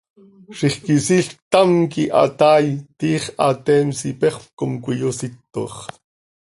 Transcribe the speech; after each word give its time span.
Zixquisiil 0.57 1.27
ctam 1.37 1.71
quih 1.91 2.11
hataai, 2.17 2.67
tiix 2.99 3.23
hateems 3.45 3.99
ipexöp 4.11 4.43
com 4.59 4.71
cöiyositox. 4.83 5.73